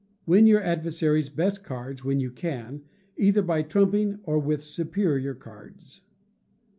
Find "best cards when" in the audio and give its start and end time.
1.29-2.19